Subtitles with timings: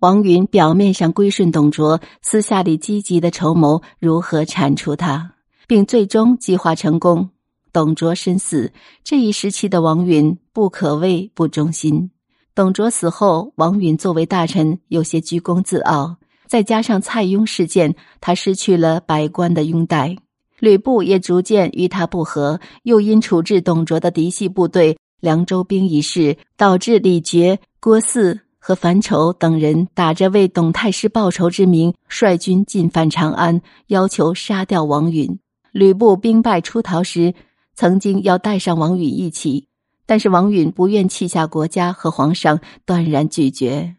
[0.00, 5.32] 王允表面上归顺董卓，私下里积极的筹谋如何铲除他，
[5.66, 7.30] 并最终计划成功。
[7.72, 8.72] 董卓身死，
[9.02, 12.10] 这一时期的王允不可谓不忠心。
[12.54, 16.16] 董卓死后，王允作为大臣有些居功自傲，
[16.46, 20.16] 再加上蔡邕事件，他失去了百官的拥戴。
[20.58, 35.38] 吕布也逐渐与他不和，又因处置董卓的嫡系部队凉州兵一事，导致李傕、郭汜和樊稠等人打着为董太师报仇之名，率军进犯长安，要求杀掉王允。
[35.70, 37.32] 吕布兵败出逃时，
[37.76, 39.68] 曾经要带上王允一起，
[40.04, 43.94] 但是王允不愿弃下国家和皇上，断然拒绝。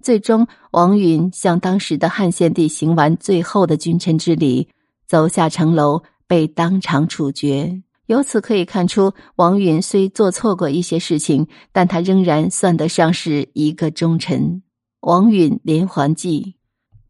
[0.00, 4.68] 最终，王允向当时的汉献帝行完最后的君臣之礼。
[5.04, 7.82] 走下城楼，被当场处决。
[8.06, 14.62] 由此可以看出，王允虽做错过一些事情，但他仍然算得上是一个忠臣。
[15.00, 16.56] 王允连环计，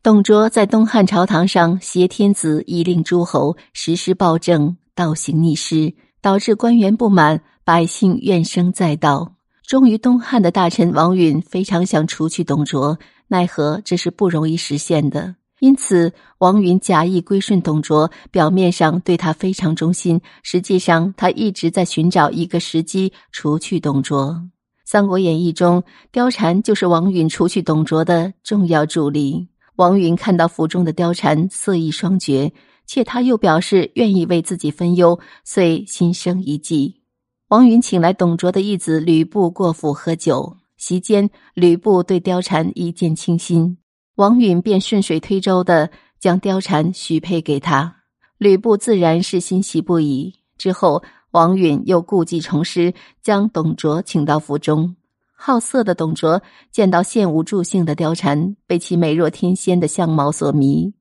[0.03, 9.37] 董卓在东汉朝堂上挟天子以令诸侯，实施暴政，倒行逆施，导致官员不满，百姓怨声载道。
[9.67, 15.37] 忠于东汉的大臣王允非常想除去董卓，奈何这是不容易实现的。
[15.63, 24.31] 因此，王允假意归顺董卓，表面上对他非常忠心，实际上他一直在寻找一个时机除去董卓。
[24.85, 25.81] 《三国演义》中，
[26.13, 29.47] 貂蝉就是王允除去董卓的重要助力。
[29.77, 32.53] 王允看到府中的貂蝉色艺双绝，
[32.85, 37.03] 且他又表示愿意为自己分忧，遂心生一计。
[37.51, 43.79] 王允请来董卓的义子吕布过府喝酒，席间吕布对貂蝉一见倾心。
[44.17, 47.97] 王允便顺水推舟的将貂蝉许配给他，
[48.37, 50.35] 吕布自然是欣喜不已。
[50.59, 54.95] 之后，王允又故技重施，将董卓请到府中。
[55.35, 56.41] 好色的董卓
[56.71, 60.93] 见到献无助兴的貂蝉，被其美若天仙的相貌所迷。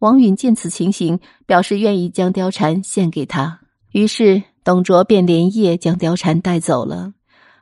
[0.00, 3.60] 王允见此情形，表示愿意将貂蝉献给他。
[3.92, 7.14] 于是，董卓便连夜将貂蝉带走了。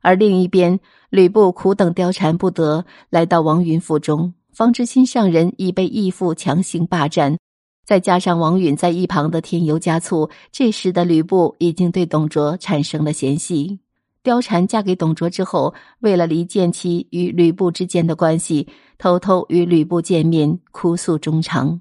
[0.03, 0.78] 而另一边，
[1.09, 4.34] 吕布苦等貂蝉不得，来到王允府中。
[4.56, 7.37] 方知心上人已被义父强行霸占，
[7.84, 13.78] 再加上王允在一旁的添油加醋，这时的吕布已经对董卓产生了嫌隙。
[14.25, 18.66] 貂蝉嫁给董卓之后，为了离间其与吕布之间的关系，
[18.97, 21.78] 偷偷与吕布见面，哭诉衷肠。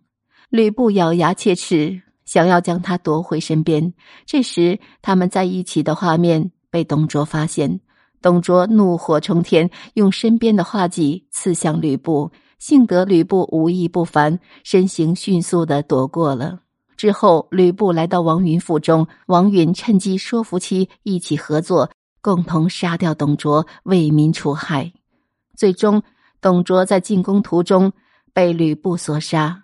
[0.50, 3.94] 吕布咬牙切齿，想要将他夺回身边。
[4.26, 7.80] 这时，他们在一起的画面被董卓发现，
[8.22, 12.30] 董卓怒火冲天，用身边的画戟刺向吕布。
[12.58, 16.60] 幸得吕布武艺不凡，身形迅速的躲过了。
[16.98, 21.90] 之后，吕布来到王允府中，王允趁机说服其一起合作，
[22.22, 24.92] 共同杀掉董卓，为民除害。
[25.56, 26.02] 最终，
[26.40, 27.92] 董卓在进攻途中
[28.34, 29.64] 被吕布所杀。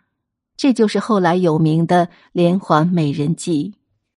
[0.58, 3.74] 这就是后来有名的连环美人计。